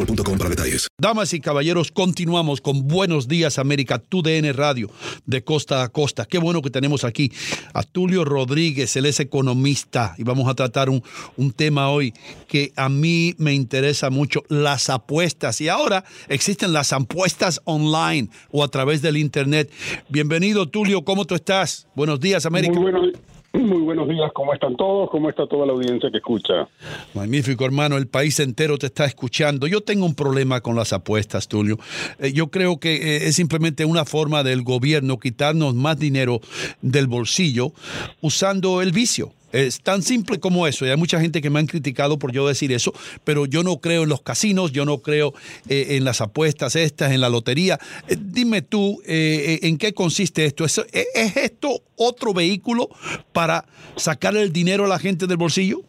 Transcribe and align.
boostmobile.com 0.00 0.38
para 0.38 0.50
detalles. 0.50 0.88
Damas 0.98 1.32
y 1.34 1.40
caballeros, 1.40 1.90
continuamos 1.90 2.60
con 2.60 2.86
Buenos 2.88 3.28
Días 3.28 3.58
América, 3.58 3.98
tu 3.98 4.22
DN 4.22 4.52
Radio, 4.52 4.90
de 5.26 5.42
costa 5.44 5.82
a 5.82 5.88
costa. 5.88 6.26
Qué 6.26 6.38
bueno 6.38 6.62
que 6.62 6.70
tenemos 6.70 7.04
aquí 7.04 7.32
a 7.72 7.82
Tulio 7.82 8.24
Rodríguez, 8.24 8.96
él 8.96 9.06
es 9.06 9.20
economista 9.20 10.14
y 10.18 10.22
vamos 10.22 10.48
a 10.48 10.54
tratar 10.54 10.90
un, 10.90 11.02
un 11.36 11.52
tema 11.52 11.90
hoy 11.90 12.12
que 12.48 12.72
a 12.76 12.88
mí 12.88 13.34
me 13.38 13.54
interesa 13.54 14.10
mucho, 14.10 14.42
las 14.48 14.90
apuestas. 14.90 15.60
Y 15.60 15.68
ahora 15.68 16.04
existen 16.28 16.72
las 16.72 16.92
apuestas 16.92 17.60
online 17.64 18.28
o 18.50 18.64
a 18.64 18.68
través 18.68 19.02
del 19.02 19.16
Internet. 19.16 19.70
Bienvenido 20.08 20.68
Tulio, 20.68 21.04
¿cómo 21.04 21.24
tú 21.24 21.34
estás? 21.34 21.86
Buenos 21.94 22.20
días 22.20 22.46
América. 22.46 22.72
Muy 22.72 22.90
buenos, 22.90 23.12
muy 23.52 23.82
buenos 23.82 24.08
días, 24.08 24.30
¿cómo 24.32 24.54
están 24.54 24.76
todos? 24.76 25.10
¿Cómo 25.10 25.28
está 25.28 25.46
toda 25.46 25.66
la 25.66 25.72
audiencia 25.72 26.10
que 26.10 26.18
escucha? 26.18 26.68
Magnífico, 27.14 27.64
hermano. 27.64 27.96
El 27.96 28.06
país 28.06 28.38
entero 28.38 28.78
te 28.78 28.86
está 28.86 29.04
escuchando. 29.04 29.66
Yo 29.66 29.80
tengo 29.80 30.06
un 30.06 30.14
problema 30.14 30.60
con 30.60 30.76
las 30.76 30.92
apuestas, 30.92 31.48
Tulio. 31.48 31.78
Eh, 32.18 32.32
yo 32.32 32.48
creo 32.48 32.78
que 32.78 32.94
eh, 32.94 33.28
es 33.28 33.36
simplemente 33.36 33.84
una 33.84 34.04
forma 34.04 34.44
del 34.44 34.62
gobierno 34.62 35.18
quitarnos 35.18 35.74
más 35.74 35.98
dinero 35.98 36.40
del 36.80 37.08
bolsillo 37.08 37.72
usando 38.20 38.82
el 38.82 38.92
vicio. 38.92 39.32
Es 39.52 39.80
tan 39.80 40.02
simple 40.02 40.38
como 40.38 40.66
eso. 40.66 40.86
Y 40.86 40.90
hay 40.90 40.96
mucha 40.96 41.20
gente 41.20 41.40
que 41.40 41.50
me 41.50 41.58
han 41.58 41.66
criticado 41.66 42.18
por 42.18 42.32
yo 42.32 42.46
decir 42.46 42.72
eso, 42.72 42.92
pero 43.24 43.46
yo 43.46 43.62
no 43.62 43.80
creo 43.80 44.04
en 44.04 44.08
los 44.08 44.22
casinos, 44.22 44.72
yo 44.72 44.84
no 44.84 44.98
creo 44.98 45.34
eh, 45.68 45.96
en 45.96 46.04
las 46.04 46.20
apuestas 46.20 46.76
estas, 46.76 47.12
en 47.12 47.20
la 47.20 47.28
lotería. 47.28 47.78
Eh, 48.08 48.16
dime 48.18 48.62
tú, 48.62 49.00
eh, 49.06 49.58
eh, 49.62 49.66
¿en 49.68 49.78
qué 49.78 49.92
consiste 49.92 50.44
esto? 50.44 50.64
¿Es, 50.64 50.78
¿Es 51.14 51.36
esto 51.36 51.82
otro 51.96 52.32
vehículo 52.32 52.88
para 53.32 53.64
sacar 53.96 54.36
el 54.36 54.52
dinero 54.52 54.84
a 54.84 54.88
la 54.88 54.98
gente 54.98 55.26
del 55.26 55.36
bolsillo? 55.36 55.82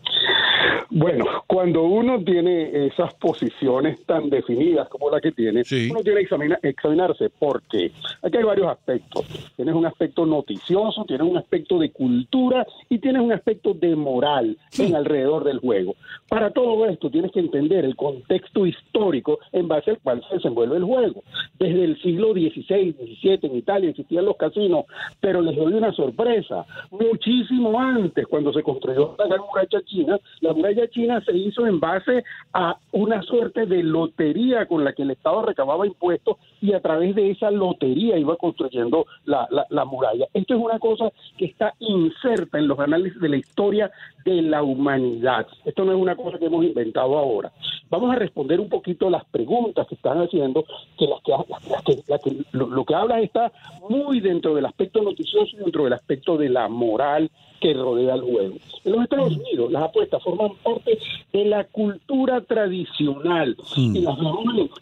Bueno, 0.94 1.26
cuando 1.62 1.84
uno 1.84 2.24
tiene 2.24 2.88
esas 2.88 3.14
posiciones 3.14 4.04
tan 4.08 4.32
definidas 4.32 4.90
como 4.90 5.12
la 5.12 5.22
que 5.22 5.32
tiene, 5.32 5.62
uno 5.92 6.02
tiene 6.02 6.22
que 6.22 6.26
examina- 6.26 6.58
examinarse 6.64 7.30
porque 7.38 7.92
aquí 8.24 8.38
hay 8.38 8.44
varios 8.44 8.68
aspectos. 8.68 9.28
Tienes 9.56 9.76
un 9.76 9.86
aspecto 9.86 10.26
noticioso, 10.26 11.06
tienes 11.06 11.28
un 11.28 11.38
aspecto 11.38 11.78
de 11.78 11.92
cultura 11.92 12.66
y 12.90 12.98
tienes 12.98 13.22
un 13.22 13.32
aspecto 13.32 13.76
de 13.76 13.96
moral 13.96 14.58
en 14.80 14.96
alrededor 14.96 15.44
del 15.44 15.60
juego. 15.60 15.94
Para 16.28 16.50
todo 16.50 16.88
esto 16.88 17.12
tienes 17.12 17.32
que 17.32 17.42
entender 17.42 17.86
el 17.86 17.96
contexto 17.96 18.66
histórico 18.66 19.38
en 19.52 19.68
base 19.68 19.92
al 19.92 20.00
cual 20.00 20.24
se 20.28 20.38
desenvuelve 20.38 20.78
el 20.78 20.84
juego. 20.84 21.22
Desde 21.60 21.84
el 21.84 22.02
siglo 22.02 22.34
XVI, 22.34 22.94
XVII 22.94 23.40
en 23.44 23.56
Italia 23.56 23.90
existían 23.92 24.26
los 24.26 24.36
casinos, 24.36 24.86
pero 25.20 25.42
les 25.44 25.56
doy 25.56 25.74
una 25.74 25.92
sorpresa. 25.94 26.66
Muchísimo 26.90 27.80
antes, 27.80 28.26
cuando 28.26 28.52
se 28.52 28.64
construyó 28.64 29.14
la 29.20 29.28
gran 29.28 29.42
muralla 29.42 29.82
china, 29.86 30.20
la 30.40 30.54
muralla 30.54 30.90
china 30.90 31.22
se 31.24 31.38
hizo 31.38 31.51
en 31.60 31.80
base 31.80 32.24
a 32.54 32.78
una 32.92 33.22
suerte 33.24 33.66
de 33.66 33.84
lotería 33.84 34.66
con 34.66 34.84
la 34.84 34.94
que 34.94 35.04
el 35.04 35.12
Estado 35.12 35.42
recababa 35.44 35.86
impuestos 35.86 36.38
y 36.62 36.74
a 36.74 36.80
través 36.82 37.16
de 37.16 37.32
esa 37.32 37.52
lotería 37.52 38.18
iba 38.18 38.36
construyendo 38.38 39.06
la, 39.26 39.48
la- 39.52 39.66
la 39.70 39.86
muralla. 39.86 40.28
Esto 40.34 40.56
es 40.56 40.60
una 40.62 40.80
cosa 40.80 41.12
que 41.38 41.46
está 41.46 41.74
inserta 41.80 42.58
en 42.58 42.68
los 42.68 42.80
análisis 42.80 43.20
de 43.20 43.30
la 43.30 43.38
historia 43.38 43.92
de 44.26 44.42
la 44.42 44.64
humanidad. 44.64 45.48
Esto 45.66 45.84
no 45.86 45.92
es 45.92 45.98
una 45.98 46.16
cosa 46.16 46.38
que 46.38 46.46
hemos 46.46 46.64
inventado 46.64 47.18
ahora. 47.18 47.52
Vamos 47.90 48.12
a 48.12 48.16
responder 48.16 48.60
un 48.60 48.70
poquito 48.70 49.10
las 49.10 49.26
preguntas 49.26 49.86
que 49.88 49.96
están 49.96 50.20
haciendo, 50.22 50.64
que 50.98 51.08
las 51.08 51.22
que, 51.22 51.32
las 51.70 51.84
que- 51.84 52.04
las 52.08 52.22
que- 52.22 52.38
lo, 52.58 52.68
lo 52.68 52.86
que 52.86 52.96
habla 52.96 53.20
está 53.20 53.52
muy 53.90 54.20
dentro 54.22 54.54
del 54.56 54.66
aspecto 54.66 55.02
noticioso 55.02 55.56
y 55.56 55.60
dentro 55.60 55.84
del 55.84 55.94
aspecto 55.94 56.38
de 56.38 56.50
la 56.50 56.68
moral 56.70 57.30
que 57.62 57.74
rodea 57.74 58.16
el 58.16 58.22
juego. 58.22 58.56
En 58.84 58.92
los 58.92 59.04
Estados 59.04 59.38
Unidos, 59.38 59.72
las 59.72 59.84
apuestas 59.84 60.22
forman 60.22 60.52
parte 60.64 60.98
de 61.32 61.46
la 61.46 61.64
cultura 61.66 62.42
tradicional 62.42 63.56
y 63.78 64.00
las 64.00 64.18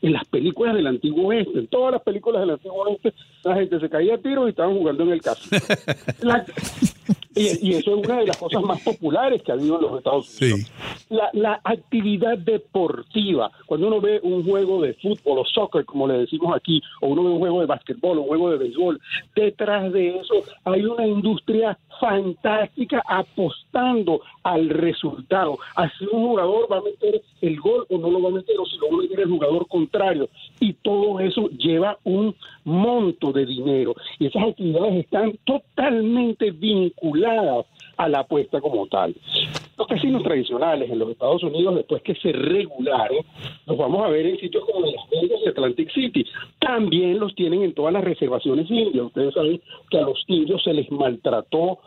en, 0.01 0.13
las 0.13 0.25
películas 0.25 0.73
del 0.73 0.87
antiguo 0.87 1.27
oeste. 1.27 1.59
En 1.59 1.67
todas 1.67 1.91
las 1.91 2.01
películas 2.01 2.41
del 2.41 2.51
antiguo 2.51 2.83
oeste, 2.83 3.13
la 3.43 3.55
gente 3.55 3.79
se 3.79 3.89
caía 3.89 4.15
a 4.15 4.17
tiros 4.17 4.47
y 4.47 4.49
estaban 4.49 4.75
jugando 4.75 5.03
en 5.03 5.11
el 5.11 5.21
casino. 5.21 5.59
La- 6.21 6.45
y, 7.35 7.69
y 7.69 7.73
eso 7.75 7.95
es 7.95 8.07
una 8.07 8.19
de 8.19 8.27
las 8.27 8.37
cosas 8.37 8.61
más 8.63 8.81
populares 8.81 9.41
que 9.43 9.51
ha 9.51 9.55
habido 9.55 9.75
en 9.75 9.81
los 9.83 9.97
Estados 9.97 10.41
Unidos. 10.41 10.71
La, 11.09 11.29
la 11.33 11.61
actividad 11.63 12.37
deportiva, 12.37 13.51
cuando 13.65 13.87
uno 13.87 14.01
ve 14.01 14.19
un 14.23 14.43
juego 14.43 14.81
de 14.81 14.93
fútbol 14.95 15.39
o 15.39 15.45
soccer, 15.45 15.85
como 15.85 16.07
le 16.07 16.19
decimos 16.19 16.55
aquí, 16.55 16.81
o 17.01 17.07
uno 17.07 17.23
ve 17.23 17.29
un 17.29 17.39
juego 17.39 17.61
de 17.61 17.67
básquetbol 17.67 18.17
o 18.17 18.21
un 18.21 18.27
juego 18.27 18.51
de 18.51 18.57
béisbol, 18.57 18.99
detrás 19.35 19.91
de 19.93 20.17
eso 20.17 20.35
hay 20.65 20.85
una 20.85 21.05
industria 21.07 21.77
fantástica 21.99 23.03
apostando 23.07 24.21
al 24.43 24.69
resultado. 24.69 25.57
Así 25.75 26.05
un 26.11 26.27
jugador 26.27 26.71
va 26.71 26.77
a 26.77 26.81
meter 26.81 27.21
el 27.41 27.59
gol 27.59 27.85
o 27.89 27.97
no 27.97 28.09
lo 28.09 28.21
va 28.21 28.29
a 28.29 28.33
meter, 28.33 28.59
o 28.59 28.65
si 28.65 28.77
lo 28.77 28.89
va 28.89 28.97
a 28.99 29.01
meter 29.01 29.19
el 29.21 29.29
jugador 29.29 29.67
contrario. 29.67 30.29
Y 30.59 30.73
todo 30.73 31.19
eso 31.19 31.49
lleva 31.49 31.97
un 32.03 32.35
monto 32.63 33.31
de 33.31 33.45
dinero. 33.45 33.95
Y 34.19 34.27
esas 34.27 34.43
actividades 34.49 35.05
están 35.05 35.37
totalmente 35.45 36.51
vinculadas 36.51 37.65
a 37.99 38.07
la 38.07 38.19
apuesta 38.19 38.61
como 38.61 38.87
tal. 38.87 39.13
Los 39.77 39.87
casinos 39.87 40.23
tradicionales 40.23 40.89
en 40.89 40.99
los 40.99 41.09
Estados 41.09 41.43
Unidos, 41.43 41.75
después 41.75 42.01
que 42.01 42.15
se 42.15 42.31
regularon, 42.31 43.19
los 43.65 43.77
vamos 43.77 44.05
a 44.05 44.09
ver 44.09 44.25
en 44.25 44.39
sitios 44.39 44.63
como 44.65 44.85
Las 44.85 45.09
Vegas 45.09 45.39
y 45.45 45.49
Atlantic 45.49 45.91
City. 45.93 46.25
También 46.59 47.19
los 47.19 47.35
tienen 47.35 47.61
en 47.61 47.73
todas 47.73 47.93
las 47.93 48.03
reservaciones 48.03 48.71
indias. 48.71 49.05
Ustedes 49.05 49.33
saben 49.33 49.61
que 49.89 49.97
a 49.97 50.01
los 50.01 50.23
indios 50.27 50.63
se 50.63 50.73
les 50.73 50.89
maltrató 50.91 51.79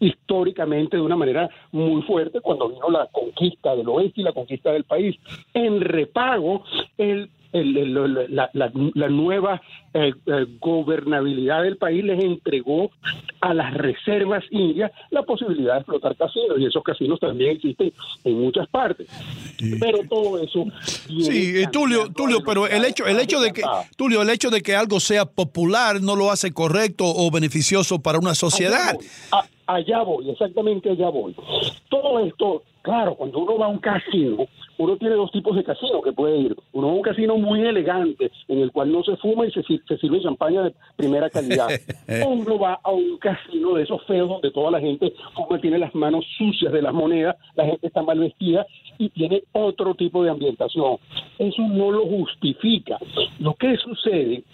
históricamente 0.00 0.96
de 0.96 1.02
una 1.02 1.16
manera 1.16 1.48
muy 1.70 2.02
fuerte 2.02 2.40
cuando 2.40 2.68
vino 2.68 2.90
la 2.90 3.06
conquista 3.06 3.76
del 3.76 3.88
oeste 3.88 4.22
y 4.22 4.24
la 4.24 4.32
conquista 4.32 4.72
del 4.72 4.84
país. 4.84 5.16
En 5.54 5.80
repago, 5.80 6.64
el 6.98 7.30
la, 7.52 9.08
nueva 9.08 9.60
eh, 9.92 10.12
eh, 10.26 10.46
gobernabilidad 10.60 11.62
del 11.62 11.76
país 11.76 12.04
les 12.04 12.22
entregó 12.22 12.90
a 13.40 13.54
las 13.54 13.74
reservas 13.74 14.44
indias 14.50 14.92
la 15.10 15.22
posibilidad 15.22 15.74
de 15.74 15.80
explotar 15.80 16.16
casinos 16.16 16.58
y 16.58 16.66
esos 16.66 16.82
casinos 16.82 17.18
también 17.18 17.56
existen 17.56 17.92
en 18.24 18.40
muchas 18.40 18.68
partes. 18.68 19.08
Pero 19.80 19.98
todo 20.08 20.42
eso 20.42 20.66
Sí, 21.08 21.54
Tulio, 21.72 22.10
Tulio, 22.12 22.42
pero 22.44 22.66
el 22.66 22.84
hecho 22.84 23.06
el 23.06 23.18
hecho 23.18 23.40
de 23.40 23.52
que 23.52 23.62
Tulio, 23.96 24.22
el 24.22 24.30
hecho 24.30 24.50
de 24.50 24.60
que 24.60 24.76
algo 24.76 25.00
sea 25.00 25.24
popular 25.26 26.00
no 26.00 26.16
lo 26.16 26.30
hace 26.30 26.52
correcto 26.52 27.04
o 27.06 27.30
beneficioso 27.30 28.00
para 28.00 28.18
una 28.18 28.34
sociedad. 28.34 28.96
allá 29.66 30.02
voy, 30.02 30.30
exactamente 30.30 30.90
allá 30.90 31.08
voy. 31.08 31.34
Todo 31.88 32.20
esto, 32.20 32.62
claro, 32.82 33.14
cuando 33.14 33.38
uno 33.38 33.58
va 33.58 33.66
a 33.66 33.68
un 33.68 33.78
casino, 33.78 34.46
uno 34.80 34.96
tiene 34.96 35.14
dos 35.14 35.30
tipos 35.30 35.54
de 35.56 35.62
casino 35.62 36.00
que 36.00 36.10
puede 36.10 36.38
ir. 36.38 36.56
Uno 36.72 36.88
es 36.88 36.96
un 36.96 37.02
casino 37.02 37.36
muy 37.36 37.60
elegante, 37.60 38.30
en 38.48 38.60
el 38.60 38.72
cual 38.72 38.90
no 38.90 39.02
se 39.02 39.14
fuma 39.18 39.44
y 39.46 39.52
se, 39.52 39.62
sirve 39.62 40.22
champaña 40.22 40.62
de 40.62 40.74
primera 40.96 41.28
calidad. 41.28 41.68
o 42.24 42.28
uno 42.30 42.58
va 42.58 42.80
a 42.82 42.90
un 42.90 43.18
casino 43.18 43.74
de 43.74 43.82
esos 43.82 44.02
feos 44.06 44.30
donde 44.30 44.50
toda 44.50 44.70
la 44.70 44.80
gente 44.80 45.12
fuma, 45.34 45.60
tiene 45.60 45.78
las 45.78 45.94
manos 45.94 46.24
sucias 46.38 46.72
de 46.72 46.80
las 46.80 46.94
monedas, 46.94 47.36
la 47.56 47.66
gente 47.66 47.88
está 47.88 48.02
mal 48.02 48.20
vestida 48.20 48.66
y 48.96 49.10
tiene 49.10 49.42
otro 49.52 49.94
tipo 49.94 50.24
de 50.24 50.30
ambientación. 50.30 50.96
Eso 51.38 51.60
no 51.60 51.90
lo 51.90 52.06
justifica. 52.06 52.96
Lo 53.38 53.52
que 53.52 53.76
sucede 53.76 54.44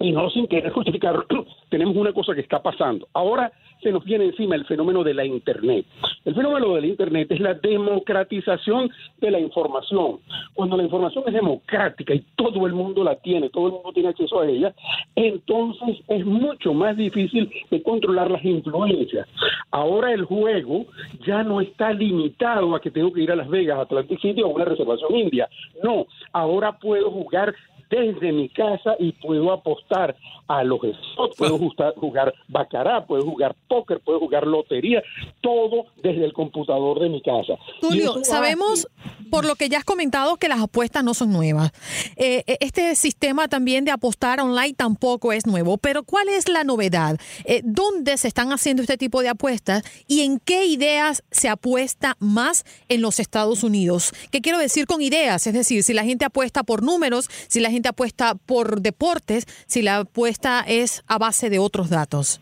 y 0.00 0.12
no 0.12 0.30
sin 0.30 0.46
querer 0.46 0.72
justificar, 0.72 1.26
tenemos 1.68 1.94
una 1.94 2.12
cosa 2.12 2.34
que 2.34 2.40
está 2.40 2.62
pasando. 2.62 3.06
Ahora 3.12 3.52
se 3.82 3.92
nos 3.92 4.04
viene 4.04 4.26
encima 4.26 4.56
el 4.56 4.64
fenómeno 4.66 5.04
de 5.04 5.14
la 5.14 5.24
Internet. 5.24 5.86
El 6.24 6.34
fenómeno 6.34 6.74
de 6.74 6.80
la 6.82 6.86
Internet 6.86 7.30
es 7.30 7.40
la 7.40 7.54
democratización 7.54 8.90
de 9.20 9.30
la 9.30 9.40
información. 9.40 10.20
Cuando 10.54 10.76
la 10.76 10.82
información 10.82 11.24
es 11.26 11.34
democrática 11.34 12.14
y 12.14 12.24
todo 12.36 12.66
el 12.66 12.72
mundo 12.72 13.04
la 13.04 13.16
tiene, 13.16 13.50
todo 13.50 13.66
el 13.66 13.72
mundo 13.74 13.92
tiene 13.92 14.10
acceso 14.10 14.40
a 14.40 14.46
ella, 14.46 14.74
entonces 15.14 15.98
es 16.08 16.24
mucho 16.24 16.74
más 16.74 16.96
difícil 16.96 17.50
de 17.70 17.82
controlar 17.82 18.30
las 18.30 18.44
influencias. 18.44 19.26
Ahora 19.70 20.12
el 20.12 20.24
juego 20.24 20.86
ya 21.26 21.42
no 21.42 21.60
está 21.60 21.92
limitado 21.92 22.74
a 22.74 22.80
que 22.80 22.90
tengo 22.90 23.12
que 23.12 23.22
ir 23.22 23.32
a 23.32 23.36
Las 23.36 23.48
Vegas, 23.48 23.78
Atlantic 23.78 24.20
City 24.20 24.42
o 24.42 24.46
a 24.46 24.50
una 24.50 24.64
reservación 24.64 25.16
india. 25.16 25.48
No, 25.82 26.06
ahora 26.32 26.78
puedo 26.78 27.10
jugar 27.10 27.54
desde 27.90 28.32
mi 28.32 28.48
casa 28.48 28.94
y 28.98 29.12
puedo 29.12 29.52
apostar 29.52 30.16
a 30.46 30.64
los 30.64 30.80
spots, 30.80 31.36
puedo 31.36 31.58
jugar, 31.58 31.94
jugar 31.96 32.34
bacará, 32.48 33.06
puedo 33.06 33.22
jugar 33.22 33.54
póker, 33.68 34.00
puedo 34.00 34.18
jugar 34.18 34.46
lotería, 34.46 35.02
todo 35.40 35.86
desde 36.02 36.24
el 36.24 36.32
computador 36.32 36.98
de 37.00 37.08
mi 37.08 37.22
casa. 37.22 37.54
Tulio, 37.80 38.24
sabemos 38.24 38.88
por 39.30 39.44
lo 39.44 39.54
que 39.54 39.68
ya 39.68 39.78
has 39.78 39.84
comentado 39.84 40.36
que 40.36 40.48
las 40.48 40.60
apuestas 40.60 41.04
no 41.04 41.14
son 41.14 41.32
nuevas. 41.32 41.70
Eh, 42.16 42.42
eh, 42.46 42.56
este 42.60 42.94
sistema 42.96 43.48
también 43.48 43.84
de 43.84 43.92
apostar 43.92 44.40
online 44.40 44.74
tampoco 44.74 45.32
es 45.32 45.46
nuevo, 45.46 45.78
pero 45.78 46.02
¿cuál 46.02 46.28
es 46.28 46.48
la 46.48 46.64
novedad? 46.64 47.18
Eh, 47.44 47.62
¿Dónde 47.64 48.16
se 48.16 48.28
están 48.28 48.52
haciendo 48.52 48.82
este 48.82 48.98
tipo 48.98 49.22
de 49.22 49.28
apuestas 49.28 49.84
y 50.08 50.22
en 50.22 50.40
qué 50.40 50.66
ideas 50.66 51.22
se 51.30 51.48
apuesta 51.48 52.16
más 52.18 52.64
en 52.88 53.02
los 53.02 53.20
Estados 53.20 53.62
Unidos? 53.62 54.12
¿Qué 54.30 54.40
quiero 54.40 54.58
decir 54.58 54.86
con 54.86 55.00
ideas? 55.00 55.46
Es 55.46 55.54
decir, 55.54 55.82
si 55.84 55.94
la 55.94 56.04
gente 56.04 56.24
apuesta 56.24 56.64
por 56.64 56.82
números, 56.82 57.28
si 57.48 57.60
la 57.60 57.70
gente 57.70 57.79
apuesta 57.88 58.34
por 58.34 58.80
deportes, 58.80 59.46
si 59.66 59.82
la 59.82 59.98
apuesta 59.98 60.64
es 60.66 61.02
a 61.08 61.18
base 61.18 61.50
de 61.50 61.58
otros 61.58 61.90
datos. 61.90 62.40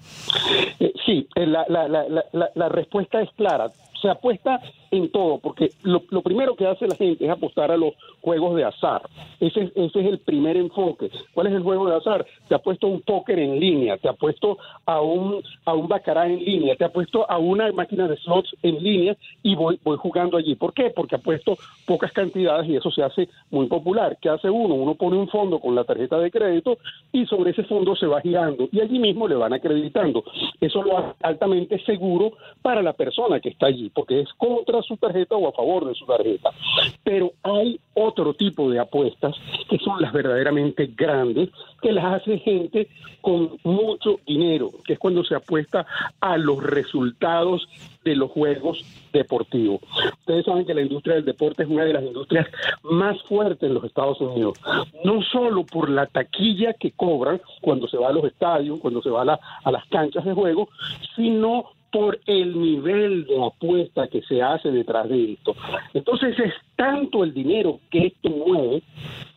Sí, 1.07 1.27
la, 1.37 1.65
la, 1.69 1.89
la, 1.89 2.51
la 2.55 2.69
respuesta 2.69 3.21
es 3.23 3.31
clara 3.37 3.73
se 4.01 4.09
apuesta 4.09 4.61
en 4.91 5.11
todo, 5.11 5.39
porque 5.39 5.71
lo, 5.83 6.01
primero 6.23 6.55
que 6.57 6.67
hace 6.67 6.87
la 6.87 6.97
gente 6.97 7.25
es 7.25 7.31
apostar 7.31 7.71
a 7.71 7.77
los 7.77 7.95
juegos 8.21 8.57
de 8.57 8.65
azar. 8.65 9.03
Ese, 9.41 9.73
ese 9.75 10.01
es 10.01 10.07
el 10.07 10.19
primer 10.19 10.57
enfoque. 10.57 11.11
¿Cuál 11.35 11.49
es 11.49 11.55
el 11.55 11.63
juego 11.63 11.89
de 11.89 11.97
azar? 11.97 12.27
Te 12.49 12.55
apuesto 12.55 12.87
a 12.87 12.91
un 12.91 13.03
póker 13.03 13.39
en 13.39 13.61
línea, 13.61 13.97
te 13.99 14.09
apuesto 14.09 14.59
a 14.87 15.01
un, 15.01 15.43
a 15.65 15.75
un 15.75 15.89
bacará 15.89 16.27
en 16.27 16.45
línea, 16.45 16.77
te 16.77 16.85
apuesto 16.85 17.31
a 17.31 17.39
una 17.39 17.71
máquina 17.73 18.09
de 18.09 18.17
slots 18.17 18.55
en 18.63 18.83
línea 18.83 19.17
y 19.43 19.55
voy, 19.55 19.79
voy 19.85 19.97
jugando 19.97 20.37
allí. 20.37 20.55
¿Por 20.55 20.73
qué? 20.73 20.91
Porque 20.91 21.17
apuesto 21.17 21.57
pocas 21.87 22.13
cantidades 22.13 22.69
y 22.69 22.77
eso 22.77 22.91
se 22.91 23.03
hace 23.03 23.29
muy 23.51 23.67
popular. 23.67 24.19
¿Qué 24.21 24.29
hace 24.29 24.51
uno? 24.51 24.75
Uno 24.75 24.95
pone 24.95 25.17
un 25.17 25.29
fondo 25.29 25.59
con 25.61 25.75
la 25.75 25.85
tarjeta 25.85 26.19
de 26.19 26.31
crédito 26.31 26.79
y 27.13 27.27
sobre 27.27 27.51
ese 27.51 27.65
fondo 27.65 27.95
se 27.97 28.07
va 28.07 28.21
girando 28.21 28.69
y 28.73 28.81
allí 28.81 28.99
mismo 28.99 29.29
le 29.29 29.35
van 29.35 29.53
acreditando. 29.53 30.25
Eso 30.61 30.83
lo 30.83 30.99
hace 30.99 31.15
altamente 31.23 31.79
seguro 31.85 32.33
para 32.63 32.83
la 32.83 32.93
persona 32.93 33.41
que 33.41 33.51
está 33.51 33.67
allí 33.67 33.91
porque 33.91 34.21
es 34.21 34.29
su 34.83 34.97
tarjeta 34.97 35.37
o 35.37 35.49
a 35.49 35.53
favor 35.53 35.87
de 35.87 35.95
su 35.95 36.05
tarjeta. 36.07 36.51
Pero 37.03 37.33
hay 37.43 37.81
otro 37.95 38.35
tipo 38.35 38.71
de 38.71 38.79
apuestas 38.79 39.35
que 39.69 39.79
son 39.79 40.01
las 40.01 40.13
verdaderamente 40.13 40.91
grandes, 40.97 41.51
que 41.83 41.93
las 41.93 42.21
hace 42.21 42.39
gente 42.39 42.89
con 43.21 43.59
mucho 43.65 44.21
dinero, 44.27 44.71
que 44.85 44.95
es 44.95 44.99
cuando 44.99 45.25
se 45.25 45.35
apuesta 45.35 45.87
a 46.21 46.37
los 46.37 46.63
resultados 46.63 47.69
de 48.05 48.17
los 48.17 48.31
juegos 48.31 48.85
deportivos. 49.13 49.81
Ustedes 50.21 50.45
saben 50.45 50.65
que 50.65 50.75
la 50.75 50.83
industria 50.83 51.17
del 51.17 51.25
deporte 51.25 51.65
es 51.65 51.69
una 51.69 51.85
de 51.85 51.93
las 51.93 52.05
industrias 52.05 52.47
más 52.83 53.21
fuertes 53.23 53.69
en 53.69 53.75
los 53.75 53.85
Estados 53.85 54.21
Unidos, 54.21 54.59
no 55.05 55.23
solo 55.23 55.65
por 55.65 55.91
la 55.91 56.07
taquilla 56.07 56.73
que 56.75 56.93
cobran 56.93 57.41
cuando 57.61 57.89
se 57.89 57.99
va 57.99 58.09
a 58.09 58.13
los 58.13 58.25
estadios, 58.25 58.81
cuando 58.81 59.03
se 59.03 59.11
va 59.11 59.23
a, 59.23 59.41
a 59.65 59.71
las 59.71 59.87
canchas 59.89 60.25
de 60.25 60.33
juego, 60.33 60.69
sino 61.17 61.67
por 61.91 62.19
el 62.27 62.61
nivel 62.61 63.27
de 63.27 63.45
apuesta 63.45 64.09
que 64.09 64.23
se 64.23 64.43
hace 64.43 64.71
detrás 64.71 65.09
de 65.09 65.33
esto. 65.33 65.55
Entonces 65.95 66.39
es 66.39 66.53
tanto 66.77 67.25
el 67.25 67.33
dinero 67.33 67.81
que 67.91 68.07
esto 68.07 68.31
mueve 68.31 68.83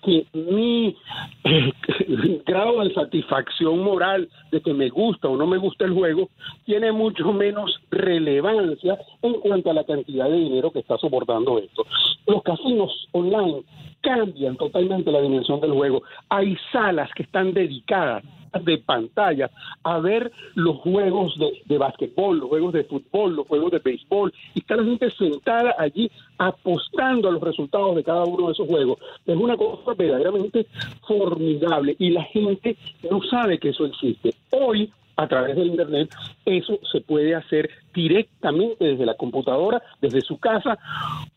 que 0.04 0.26
mi 0.34 0.96
eh, 1.44 1.72
grado 2.46 2.84
de 2.84 2.94
satisfacción 2.94 3.80
moral 3.80 4.30
de 4.52 4.62
que 4.62 4.74
me 4.74 4.90
gusta 4.90 5.28
o 5.28 5.38
no 5.38 5.46
me 5.48 5.58
gusta 5.58 5.86
el 5.86 5.94
juego 5.94 6.30
tiene 6.66 6.92
mucho 6.92 7.32
menos 7.32 7.80
relevancia 7.90 8.98
en 9.22 9.34
cuanto 9.36 9.70
a 9.70 9.74
la 9.74 9.84
cantidad 9.84 10.30
de 10.30 10.38
dinero 10.38 10.72
que 10.72 10.80
está 10.80 10.98
soportando 10.98 11.60
esto. 11.60 11.86
Los 12.26 12.42
casinos 12.44 13.08
online 13.12 13.64
cambian 14.02 14.58
totalmente 14.58 15.12
la 15.12 15.22
dimensión 15.22 15.62
del 15.62 15.72
juego. 15.72 16.02
Hay 16.30 16.58
salas 16.72 17.10
que 17.14 17.24
están 17.24 17.54
dedicadas 17.54 18.24
de 18.60 18.78
pantalla 18.80 19.50
a 19.84 20.00
ver 20.00 20.32
los 20.56 20.78
juegos 20.78 21.38
de, 21.38 21.62
de 21.66 21.78
básquetbol, 21.78 22.40
los 22.40 22.50
juegos 22.50 22.74
de 22.74 22.84
fútbol, 22.84 23.36
los 23.36 23.48
juegos 23.48 23.72
de 23.72 23.80
béisbol, 23.80 24.34
y 24.54 24.60
está 24.60 24.76
la 24.76 24.84
gente 24.84 25.10
sentada 25.12 25.76
allí 25.78 26.12
apostando 26.38 27.30
a 27.30 27.32
los 27.32 27.42
resultados 27.42 27.96
de 27.96 28.04
cada 28.04 28.24
uno 28.26 28.48
de 28.48 28.54
esos 28.54 28.68
juegos. 28.68 28.98
Es 29.26 29.36
una 29.36 29.56
cosa 29.58 29.94
verdaderamente 29.94 30.68
formidable 31.08 31.96
y 32.00 32.10
la 32.10 32.24
gente 32.24 32.78
no 33.10 33.22
sabe 33.24 33.60
que 33.60 33.70
eso 33.70 33.86
existe. 33.86 34.34
Hoy 34.52 34.92
a 35.18 35.28
través 35.28 35.56
del 35.56 35.68
Internet, 35.68 36.10
eso 36.46 36.80
se 36.92 37.02
puede 37.02 37.36
hacer 37.36 37.70
directamente 37.94 38.84
desde 38.84 39.06
la 39.06 39.16
computadora, 39.16 39.82
desde 40.02 40.22
su 40.22 40.40
casa, 40.40 40.78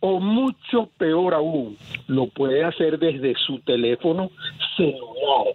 o 0.00 0.21
mucho 0.21 0.88
peor 0.97 1.35
aún, 1.35 1.76
lo 2.06 2.26
puede 2.28 2.64
hacer 2.64 2.99
desde 2.99 3.35
su 3.35 3.59
teléfono 3.61 4.30
celular. 4.76 5.54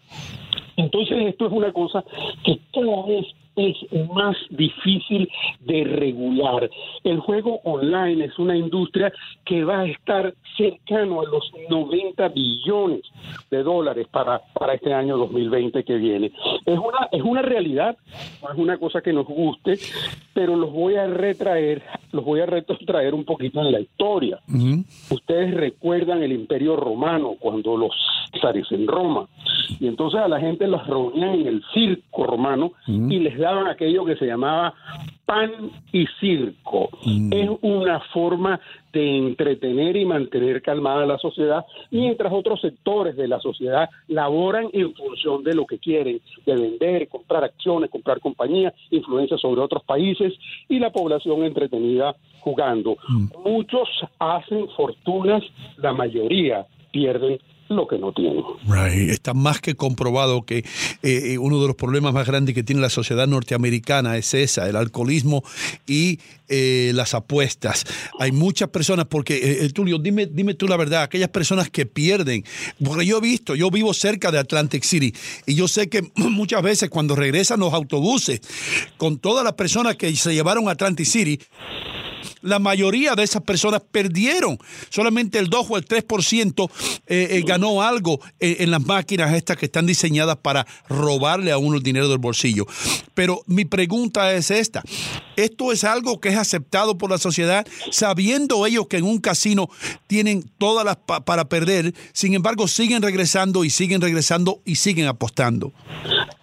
Entonces 0.80 1.18
esto 1.28 1.48
es 1.48 1.52
una 1.52 1.72
cosa 1.74 2.04
que 2.44 2.60
cada 2.74 3.06
vez 3.06 3.26
es 3.56 3.76
más 4.14 4.38
difícil 4.50 5.30
de 5.60 5.84
regular. 5.84 6.70
El 7.04 7.20
juego 7.20 7.60
online 7.64 8.26
es 8.26 8.40
una 8.40 8.56
industria 8.56 9.12
que 9.46 9.64
va 9.64 9.82
a 9.82 9.86
estar 9.86 10.34
cercano 10.56 11.22
a 11.22 11.26
los 11.26 11.52
90 11.70 12.30
billones 12.30 13.02
de 13.52 13.64
dólares 13.64 14.08
para, 14.10 14.42
para 14.54 14.76
este 14.76 14.94
año 14.94 15.18
2020 15.18 15.84
que 15.84 15.96
viene. 15.96 16.32
Es 16.66 16.78
una, 16.80 17.10
es 17.12 17.22
una 17.22 17.42
realidad, 17.42 17.98
no 18.42 18.52
es 18.52 18.58
una 18.58 18.78
cosa 18.78 19.02
que 19.02 19.14
nos 19.14 19.26
guste, 19.26 19.78
pero 20.34 20.56
los 20.56 20.72
voy 20.72 20.96
a 20.96 21.08
retraer, 21.08 21.84
los 22.12 22.24
voy 22.24 22.40
a 22.40 22.46
retrotraer 22.46 23.14
un 23.14 23.26
poquito 23.26 23.62
en 23.62 23.72
la 23.72 23.80
historia. 23.82 24.40
Ustedes 25.10 25.54
recuerdan 25.54 26.24
el 26.24 26.32
Imperio 26.32 26.76
Romano 26.76 27.36
cuando 27.40 27.76
los 27.76 27.92
césares 28.32 28.72
en 28.72 28.88
Roma, 28.88 29.28
y 29.80 29.88
entonces 29.88 30.20
a 30.20 30.28
la 30.28 30.40
gente 30.40 30.68
los 30.68 30.86
reunían 30.88 31.36
en 31.36 31.48
el 31.48 31.64
circo 31.74 32.26
romano 32.26 32.74
y 32.88 33.20
les 33.20 33.38
daban 33.38 33.68
aquello 33.68 34.06
que 34.06 34.16
se 34.16 34.26
llamaba 34.26 34.74
pan 35.26 35.52
y 35.92 36.06
circo. 36.20 36.90
Mm. 37.06 37.34
Es 37.34 37.50
una 37.62 38.00
forma 38.12 38.60
de 38.92 39.18
entretener 39.18 39.96
y 39.96 40.06
mantener 40.06 40.62
calmada 40.62 41.06
la 41.06 41.20
sociedad, 41.20 41.66
mientras 41.92 42.34
otros 42.34 42.60
sectores 42.62 43.16
de 43.16 43.28
la 43.28 43.40
sociedad 43.40 43.90
laboran 44.08 44.70
en 44.74 44.94
función 44.96 45.44
de 45.44 45.54
lo 45.54 45.66
que 45.66 45.78
quieren, 45.78 46.20
de 46.46 46.56
vender, 46.56 47.08
comprar 47.08 47.44
acciones, 47.44 47.92
comprar 47.92 48.20
compañías, 48.20 48.74
influencia 48.90 49.38
sobre 49.38 49.62
otros 49.62 49.84
países 49.84 50.34
y 50.68 50.80
la 50.80 50.90
población 50.92 51.44
entretenida 51.44 52.16
jugando. 52.40 52.98
Muchos 53.46 53.88
hacen 54.18 54.68
fortunas, 54.70 55.44
la 55.78 55.94
mayoría 55.94 56.66
pierden 56.92 57.40
lo 57.70 57.88
que 57.88 57.98
no 57.98 58.12
tienen. 58.14 58.44
Right. 58.68 59.10
Está 59.10 59.34
más 59.34 59.62
que 59.62 59.76
comprobado 59.76 60.44
que 60.44 60.66
eh, 61.04 61.38
uno 61.38 61.62
de 61.62 61.68
los 61.68 61.76
problemas 61.76 62.14
más 62.14 62.28
grandes 62.28 62.56
que 62.56 62.64
tiene 62.64 62.82
la 62.82 62.90
sociedad 62.90 63.28
norteamericana 63.28 64.18
es 64.18 64.34
esa, 64.34 64.68
el 64.68 64.76
alcoholismo 64.76 65.44
y 65.88 66.20
eh, 66.52 66.92
las 66.96 67.14
apuestas. 67.14 67.86
Hay 68.20 68.32
muchas 68.32 68.70
personas, 68.70 69.06
porque, 69.06 69.36
eh, 69.36 69.66
eh, 69.66 69.70
Tulio, 69.70 70.00
dime, 70.00 70.26
dime 70.26 70.56
tú 70.56 70.68
la 70.68 70.78
verdad, 70.78 71.04
aquellas 71.04 71.30
personas 71.30 71.70
que 71.70 71.86
pierden, 71.86 72.44
porque 72.84 73.06
yo 73.06 73.20
he 73.20 73.22
visto, 73.22 73.54
yo 73.54 73.70
vivo 73.70 73.94
cerca 73.94 74.32
de 74.32 74.40
Atlantic 74.40 74.84
City 74.84 75.14
y 75.46 75.54
yo 75.54 75.68
sé 75.68 75.90
que 75.90 76.02
muchas 76.16 76.64
veces 76.64 76.90
cuando 76.90 77.16
regresan 77.16 77.60
los 77.60 77.72
autobuses 77.72 78.42
con 78.98 79.20
todas 79.20 79.44
las 79.44 79.54
personas 79.54 79.96
que 79.96 80.16
se 80.16 80.34
llevaron 80.34 80.68
a 80.68 80.72
Atlantic 80.72 81.06
City, 81.06 81.40
la 82.42 82.60
mayoría 82.60 83.16
de 83.16 83.24
esas 83.24 83.42
personas 83.44 83.82
perdieron. 83.92 84.58
Solamente 84.90 85.40
el 85.40 85.50
2 85.50 85.68
o 85.70 85.78
el 85.78 85.86
3% 85.86 86.70
eh, 87.08 87.28
eh, 87.32 87.44
ganó 87.46 87.82
algo 87.82 88.20
eh, 88.40 88.58
en 88.60 88.72
las 88.72 88.86
máquinas 88.86 89.34
estas 89.34 89.58
que 89.58 89.66
están 89.66 89.86
diseñadas 89.86 90.38
para 90.38 90.66
robarle 90.88 91.52
a 91.52 91.58
uno 91.58 91.78
el 91.78 91.84
dinero 91.84 92.08
del 92.10 92.18
bolsillo. 92.18 92.66
Pero 93.14 93.42
mi 93.48 93.66
pregunta 93.66 94.34
es 94.34 94.52
esta. 94.52 94.82
¿Esto 95.36 95.72
es 95.72 95.84
algo 95.84 96.20
que 96.20 96.30
es 96.30 96.38
aceptado 96.38 96.98
por 96.98 97.10
la 97.10 97.18
sociedad 97.18 97.66
sabiendo 97.92 98.66
ellos 98.66 98.88
que 98.88 98.98
en 98.98 99.06
un 99.06 99.20
casino 99.20 99.70
tienen 100.08 100.44
todas 100.58 100.84
las 100.86 100.98
pa- 100.98 101.22
para 101.22 101.46
perder? 101.46 101.94
Sin 102.14 102.34
embargo, 102.34 102.68
siguen 102.68 103.02
regresando 103.02 103.64
y 103.64 103.70
siguen 103.70 104.02
regresando 104.02 104.60
y 104.66 104.76
siguen 104.76 105.08
apostando. 105.08 105.72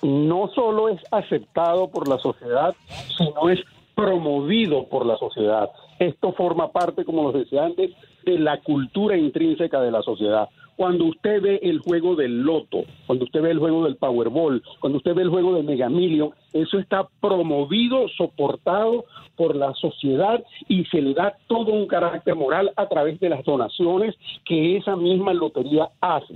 no 0.02 0.50
solo 0.54 0.88
es 0.88 1.00
aceptado 1.10 1.88
por 1.90 2.08
la 2.08 2.18
sociedad, 2.18 2.74
sino 3.18 3.48
es 3.50 3.58
promovido 3.96 4.88
por 4.88 5.06
la 5.06 5.16
sociedad. 5.16 5.70
Esto 5.98 6.32
forma 6.34 6.70
parte, 6.70 7.04
como 7.04 7.22
los 7.24 7.34
decía 7.34 7.64
antes, 7.64 7.90
de 8.24 8.38
la 8.38 8.60
cultura 8.60 9.16
intrínseca 9.16 9.80
de 9.80 9.90
la 9.90 10.02
sociedad. 10.02 10.48
Cuando 10.76 11.06
usted 11.06 11.40
ve 11.40 11.58
el 11.62 11.78
juego 11.78 12.14
del 12.14 12.42
loto, 12.42 12.84
cuando 13.06 13.24
usted 13.24 13.40
ve 13.40 13.52
el 13.52 13.58
juego 13.58 13.84
del 13.84 13.96
Powerball, 13.96 14.62
cuando 14.80 14.98
usted 14.98 15.14
ve 15.14 15.22
el 15.22 15.30
juego 15.30 15.54
de 15.54 15.62
Mega 15.62 15.88
Million, 15.88 16.32
eso 16.62 16.78
está 16.78 17.08
promovido, 17.20 18.08
soportado 18.08 19.04
por 19.36 19.54
la 19.54 19.74
sociedad 19.74 20.42
y 20.68 20.84
se 20.86 21.00
le 21.02 21.14
da 21.14 21.36
todo 21.46 21.72
un 21.72 21.86
carácter 21.86 22.34
moral 22.34 22.72
a 22.76 22.88
través 22.88 23.20
de 23.20 23.28
las 23.28 23.44
donaciones 23.44 24.14
que 24.44 24.76
esa 24.76 24.96
misma 24.96 25.34
lotería 25.34 25.90
hace. 26.00 26.34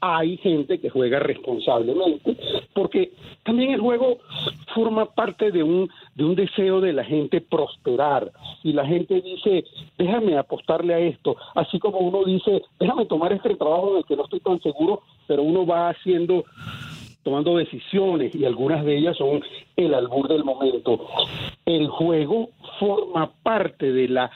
Hay 0.00 0.36
gente 0.38 0.80
que 0.80 0.90
juega 0.90 1.20
responsablemente 1.20 2.36
porque 2.74 3.12
también 3.44 3.72
el 3.72 3.80
juego 3.80 4.18
forma 4.74 5.06
parte 5.06 5.50
de 5.50 5.62
un 5.62 5.88
de 6.14 6.24
un 6.24 6.34
deseo 6.34 6.80
de 6.80 6.92
la 6.92 7.04
gente 7.04 7.40
prosperar 7.40 8.32
y 8.62 8.72
la 8.72 8.86
gente 8.86 9.20
dice 9.20 9.64
déjame 9.98 10.36
apostarle 10.36 10.94
a 10.94 10.98
esto 10.98 11.36
así 11.54 11.78
como 11.78 11.98
uno 11.98 12.24
dice 12.24 12.62
déjame 12.78 13.06
tomar 13.06 13.32
este 13.32 13.54
trabajo 13.56 13.92
en 13.92 13.96
el 13.98 14.04
que 14.04 14.16
no 14.16 14.24
estoy 14.24 14.40
tan 14.40 14.60
seguro 14.60 15.02
pero 15.26 15.42
uno 15.42 15.66
va 15.66 15.90
haciendo 15.90 16.44
tomando 17.22 17.56
decisiones 17.56 18.34
y 18.34 18.44
algunas 18.44 18.84
de 18.84 18.98
ellas 18.98 19.16
son 19.16 19.42
el 19.76 19.94
albur 19.94 20.28
del 20.28 20.44
momento. 20.44 21.08
El 21.64 21.88
juego 21.88 22.50
forma 22.78 23.30
parte 23.42 23.92
de 23.92 24.08
la 24.08 24.30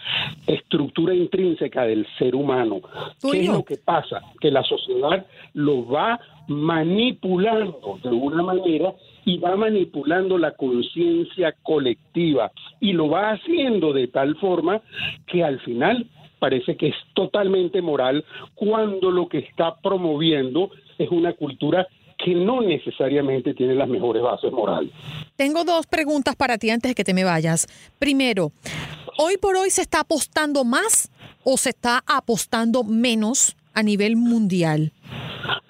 estructura 0.46 1.14
intrínseca 1.14 1.84
del 1.84 2.06
ser 2.18 2.34
humano. 2.34 2.80
¿Qué 3.20 3.40
es 3.40 3.48
lo 3.48 3.64
que 3.64 3.76
pasa? 3.76 4.22
Que 4.40 4.50
la 4.50 4.62
sociedad 4.62 5.26
lo 5.54 5.86
va 5.86 6.20
manipulando 6.48 7.98
de 8.02 8.10
una 8.10 8.42
manera 8.42 8.94
y 9.24 9.38
va 9.38 9.56
manipulando 9.56 10.38
la 10.38 10.52
conciencia 10.52 11.54
colectiva 11.62 12.52
y 12.80 12.92
lo 12.92 13.08
va 13.08 13.32
haciendo 13.32 13.92
de 13.92 14.06
tal 14.06 14.36
forma 14.36 14.80
que 15.26 15.42
al 15.42 15.58
final 15.60 16.06
parece 16.38 16.76
que 16.76 16.88
es 16.88 16.94
totalmente 17.14 17.82
moral 17.82 18.24
cuando 18.54 19.10
lo 19.10 19.28
que 19.28 19.38
está 19.38 19.74
promoviendo 19.76 20.70
es 20.98 21.10
una 21.10 21.32
cultura 21.32 21.86
que 22.26 22.34
no 22.34 22.60
necesariamente 22.60 23.54
tiene 23.54 23.76
las 23.76 23.88
mejores 23.88 24.20
bases 24.20 24.50
morales. 24.50 24.90
Tengo 25.36 25.62
dos 25.62 25.86
preguntas 25.86 26.34
para 26.34 26.58
ti 26.58 26.70
antes 26.70 26.90
de 26.90 26.94
que 26.96 27.04
te 27.04 27.14
me 27.14 27.22
vayas. 27.22 27.68
Primero, 28.00 28.50
¿hoy 29.16 29.36
por 29.36 29.54
hoy 29.54 29.70
se 29.70 29.82
está 29.82 30.00
apostando 30.00 30.64
más 30.64 31.08
o 31.44 31.56
se 31.56 31.70
está 31.70 32.02
apostando 32.04 32.82
menos 32.82 33.54
a 33.74 33.84
nivel 33.84 34.16
mundial? 34.16 34.90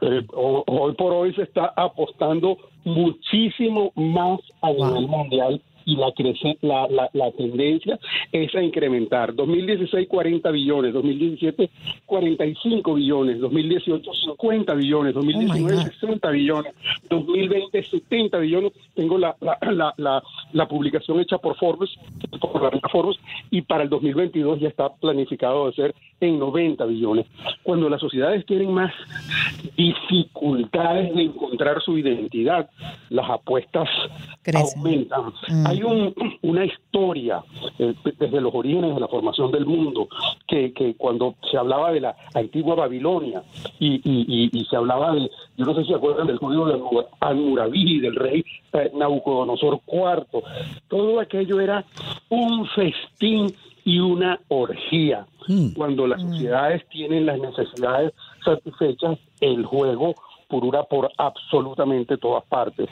Eh, 0.01 0.23
ho- 0.33 0.65
hoy 0.67 0.95
por 0.95 1.13
hoy 1.13 1.35
se 1.35 1.43
está 1.43 1.75
apostando 1.77 2.57
muchísimo 2.85 3.93
más 3.95 4.41
a 4.63 4.71
nivel 4.73 5.07
mundial 5.09 5.63
y 5.87 5.97
la, 5.97 6.13
crece, 6.13 6.59
la, 6.63 6.89
la, 6.89 7.09
la 7.13 7.31
tendencia 7.31 7.99
es 8.33 8.55
a 8.55 8.63
incrementar. 8.63 9.35
2016 9.35 10.09
40 10.09 10.51
billones, 10.51 10.93
2017 10.93 11.71
45 12.05 12.95
billones, 12.95 13.41
2018 13.41 14.11
50 14.13 14.75
billones, 14.75 15.15
2019 15.15 15.85
60 16.01 16.31
billones, 16.31 16.75
2020 17.09 17.83
70 17.83 18.39
billones. 18.39 18.73
Tengo 18.95 19.17
la, 19.17 19.37
la, 19.41 20.23
la, 20.53 20.69
publicación 20.69 21.21
hecha 21.21 21.39
por 21.39 21.57
Forbes, 21.57 21.91
por 22.41 22.63
la 22.63 22.81
Forbes, 22.91 23.17
y 23.51 23.63
para 23.63 23.85
el 23.85 23.89
2022 23.89 24.61
ya 24.61 24.69
está 24.69 24.93
planificado 24.95 25.67
de 25.67 25.73
ser 25.75 25.95
en 26.21 26.39
90 26.39 26.85
billones. 26.87 27.27
Cuando 27.63 27.89
las 27.89 28.01
sociedades 28.01 28.45
tienen 28.47 28.73
más 28.73 28.93
dificultades 29.77 31.15
de 31.15 31.23
encontrar 31.23 31.81
su 31.83 31.97
identidad, 31.99 32.69
las 33.11 33.31
apuestas 33.31 33.89
aumentan. 34.55 35.33
Hay 35.67 35.76
un- 35.85 36.15
una 36.43 36.65
historia 36.65 37.43
eh, 37.79 37.95
desde 38.19 38.41
los 38.41 38.55
orígenes 38.55 38.95
de 38.95 39.01
la 39.01 39.09
formación 39.09 39.51
del 39.53 39.67
mundo 39.67 40.09
que, 40.47 40.73
que 40.73 40.95
cuando 40.95 41.35
se 41.51 41.57
hablaba 41.57 41.93
de 41.93 42.01
la 42.01 42.17
antigua 42.35 42.75
Babilonia 42.75 43.43
y, 43.79 43.95
y- 43.97 44.25
y- 44.29 44.51
y 44.61 44.65
se 44.67 44.77
hablaba 44.77 45.15
de, 45.15 45.31
yo 45.57 45.65
no 45.65 45.75
sé 45.75 45.83
si 45.83 45.89
se 45.89 45.95
acuerdan 45.95 46.27
del 46.27 46.39
código 46.39 46.67
de 46.67 46.81
Almuraví, 47.21 48.01
del 48.01 48.15
rey 48.17 48.45
eh, 48.73 48.91
Nabucodonosor 48.95 49.81
IV, 49.87 50.43
todo 50.89 51.21
aquello 51.21 51.61
era 51.61 51.85
un 52.29 52.67
festín 52.69 53.53
y 53.85 53.99
una 54.01 54.41
orgía. 54.49 55.27
Cuando 55.77 56.09
las 56.09 56.21
sociedades 56.21 56.85
tienen 56.89 57.25
las 57.27 57.39
necesidades 57.39 58.13
satisfechas, 58.45 59.17
el 59.41 59.65
juego 59.65 60.15
purura 60.49 60.85
por 60.85 61.11
absolutamente 61.17 62.17
todas 62.19 62.45
partes. 62.45 62.89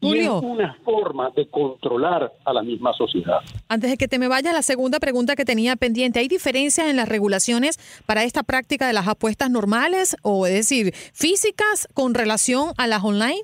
Y 0.00 0.18
es 0.18 0.28
una 0.28 0.74
forma 0.84 1.30
de 1.30 1.48
controlar 1.48 2.32
a 2.44 2.52
la 2.52 2.62
misma 2.62 2.92
sociedad. 2.92 3.40
Antes 3.68 3.90
de 3.90 3.96
que 3.96 4.08
te 4.08 4.18
me 4.18 4.28
vayas, 4.28 4.52
la 4.52 4.62
segunda 4.62 4.98
pregunta 5.00 5.36
que 5.36 5.44
tenía 5.44 5.76
pendiente. 5.76 6.20
¿Hay 6.20 6.28
diferencias 6.28 6.88
en 6.88 6.96
las 6.96 7.08
regulaciones 7.08 7.78
para 8.06 8.24
esta 8.24 8.42
práctica 8.42 8.86
de 8.86 8.92
las 8.92 9.08
apuestas 9.08 9.50
normales 9.50 10.16
o 10.22 10.46
es 10.46 10.54
decir, 10.54 10.92
físicas 11.12 11.88
con 11.94 12.14
relación 12.14 12.72
a 12.76 12.86
las 12.86 13.04
online? 13.04 13.42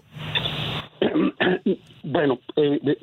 Bueno, 2.07 2.39
eh, 2.57 2.79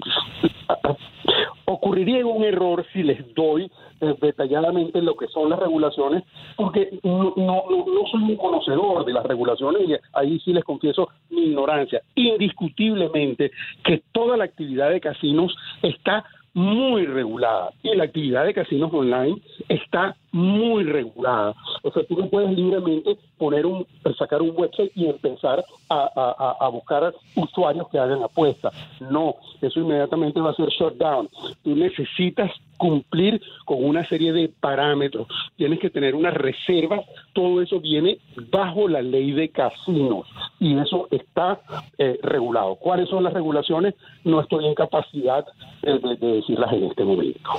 ocurriría 1.65 2.24
un 2.24 2.44
error 2.44 2.86
si 2.94 3.01
les 3.01 3.34
doy 3.34 3.72
detalladamente 4.20 5.01
lo 5.01 5.15
que 5.15 5.27
son 5.27 5.50
las 5.50 5.60
regulaciones, 5.60 6.24
porque 6.55 7.00
no, 7.03 7.34
no, 7.38 7.63
no- 7.70 7.86
no 7.88 8.08
soy 8.12 8.24
un 8.24 8.36
conocedor 8.38 9.05
de 9.05 9.13
las 9.13 9.25
regulaciones 9.25 9.88
y 9.88 9.96
ahí 10.13 10.39
sí 10.39 10.53
les 10.53 10.63
confieso 10.63 11.10
mi 11.29 11.43
ignorancia. 11.46 12.01
Indiscutiblemente 12.15 13.51
que 13.84 14.03
toda 14.12 14.38
la 14.38 14.46
actividad 14.46 14.89
de 14.89 15.01
casinos 15.01 15.55
está 15.81 16.25
muy 16.53 17.05
regulada 17.05 17.72
y 17.81 17.96
la 17.96 18.03
actividad 18.03 18.46
de 18.46 18.53
casinos 18.53 18.91
online 18.93 19.38
está 19.70 20.15
muy 20.31 20.83
regulada. 20.83 21.53
O 21.83 21.91
sea, 21.91 22.03
tú 22.05 22.15
no 22.17 22.27
puedes 22.29 22.51
libremente 22.55 23.17
poner 23.38 23.65
un, 23.65 23.85
sacar 24.17 24.41
un 24.41 24.53
website 24.55 24.91
y 24.95 25.07
empezar 25.07 25.63
a, 25.89 26.09
a- 26.15 26.65
a- 26.65 26.69
buscar 26.69 27.13
usuarios 27.35 27.88
que 27.89 28.00
hagan 28.00 28.21
apuestas. 28.23 28.73
No, 29.09 29.35
eso 29.61 29.79
inmediatamente 29.79 30.39
va 30.39 30.51
a 30.51 30.55
ser 30.55 30.69
shut 30.69 30.95
down. 30.97 31.27
Tú 31.63 31.75
necesitas 31.75 32.51
cumplir 32.77 33.39
con 33.65 33.83
una 33.83 34.07
serie 34.07 34.31
de 34.33 34.50
parámetros. 34.50 35.27
Tienes 35.55 35.79
que 35.79 35.89
tener 35.89 36.15
una 36.15 36.31
reserva. 36.31 37.01
Todo 37.33 37.61
eso 37.61 37.79
viene 37.79 38.17
bajo 38.51 38.88
la 38.88 39.01
ley 39.01 39.31
de 39.31 39.50
casinos 39.50 40.27
y 40.59 40.77
eso 40.77 41.07
está 41.11 41.59
eh, 41.97 42.19
regulado. 42.23 42.75
¿Cuáles 42.75 43.09
son 43.09 43.23
las 43.23 43.33
regulaciones? 43.33 43.95
No 44.23 44.39
estoy 44.41 44.65
en 44.65 44.75
capacidad 44.75 45.45
de, 45.83 46.00
de 46.00 46.27
decirlas 46.35 46.71
en 46.73 46.83
este 46.85 47.03
momento. 47.03 47.50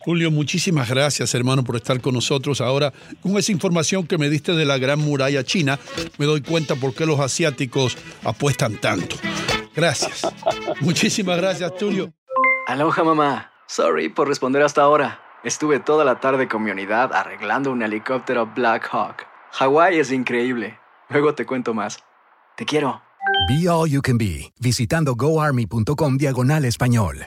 Julio, 0.00 0.30
muchísimas 0.30 0.88
gracias, 0.90 1.34
hermano, 1.34 1.62
por 1.62 1.76
estar 1.76 1.89
con 1.98 2.14
nosotros. 2.14 2.60
Ahora, 2.60 2.92
con 3.22 3.36
esa 3.36 3.50
información 3.50 4.06
que 4.06 4.18
me 4.18 4.30
diste 4.30 4.52
de 4.52 4.64
la 4.64 4.78
gran 4.78 5.00
muralla 5.00 5.42
china, 5.42 5.78
me 6.18 6.26
doy 6.26 6.42
cuenta 6.42 6.76
por 6.76 6.94
qué 6.94 7.06
los 7.06 7.18
asiáticos 7.18 7.96
apuestan 8.24 8.76
tanto. 8.80 9.16
Gracias. 9.74 10.22
Muchísimas 10.80 11.38
gracias, 11.38 11.74
Tulio. 11.76 12.12
Aloha, 12.66 13.02
mamá. 13.02 13.50
Sorry 13.66 14.08
por 14.08 14.28
responder 14.28 14.62
hasta 14.62 14.82
ahora. 14.82 15.20
Estuve 15.42 15.80
toda 15.80 16.04
la 16.04 16.20
tarde 16.20 16.48
con 16.48 16.62
mi 16.62 16.70
unidad 16.70 17.12
arreglando 17.12 17.72
un 17.72 17.82
helicóptero 17.82 18.46
Black 18.54 18.88
Hawk. 18.92 19.26
Hawái 19.52 19.98
es 19.98 20.12
increíble. 20.12 20.78
Luego 21.08 21.34
te 21.34 21.46
cuento 21.46 21.74
más. 21.74 21.98
Te 22.56 22.64
quiero. 22.64 23.02
Be 23.48 23.68
All 23.68 23.88
You 23.88 24.02
Can 24.02 24.18
Be, 24.18 24.52
visitando 24.60 25.14
goarmy.com 25.14 26.18
diagonal 26.18 26.64
español. 26.64 27.26